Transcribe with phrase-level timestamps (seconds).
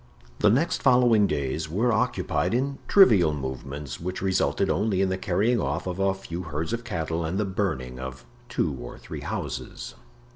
[0.39, 5.59] The next following days were occupied in trivial movements which resulted only in the carrying
[5.61, 9.93] off of a few herds of cattle and the burning of two or three houses.